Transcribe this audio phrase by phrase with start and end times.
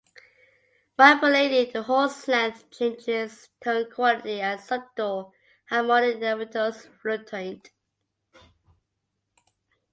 [0.97, 5.31] Manipulating the horn's length changes tone quality as subtle
[5.69, 7.69] harmonic overtones fluctuate.